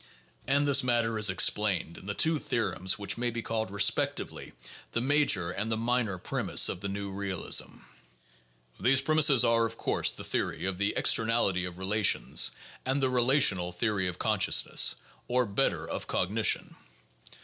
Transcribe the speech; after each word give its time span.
And 0.47 0.67
this 0.67 0.83
matter 0.83 1.19
is 1.19 1.29
explained 1.29 1.95
in 1.95 2.07
the 2.07 2.15
two 2.15 2.39
theorems 2.39 2.97
which 2.97 3.19
may 3.19 3.29
be 3.29 3.43
called 3.43 3.69
respectively 3.69 4.53
the 4.93 4.99
major 4.99 5.51
and 5.51 5.71
the 5.71 5.77
minor 5.77 6.17
premise 6.17 6.69
of 6.69 6.81
the 6.81 6.89
new 6.89 7.11
realism. 7.11 7.65
592 8.81 8.81
THE 8.81 8.81
JOURNAL 8.81 8.81
OF 8.81 8.81
PHILOSOPHY 8.81 8.89
These 8.89 9.05
premises 9.05 9.45
are, 9.45 9.65
of 9.67 9.77
course, 9.77 10.11
the 10.11 10.23
theory 10.23 10.65
of 10.65 10.77
the 10.79 10.97
externality 10.97 11.65
of 11.65 11.77
re 11.77 11.85
lations, 11.85 12.49
and 12.83 12.99
the 12.99 13.11
relational 13.11 13.71
theory 13.71 14.07
of 14.07 14.17
consciousness, 14.17 14.95
or, 15.27 15.45
better, 15.45 15.87
of 15.87 16.07
cog 16.07 16.31
nition. 16.31 16.73